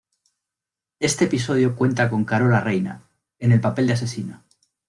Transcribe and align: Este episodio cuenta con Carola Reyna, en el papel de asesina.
Este 0.99 1.25
episodio 1.25 1.75
cuenta 1.75 2.09
con 2.09 2.25
Carola 2.25 2.59
Reyna, 2.59 3.03
en 3.37 3.51
el 3.51 3.61
papel 3.61 3.85
de 3.85 3.93
asesina. 3.93 4.43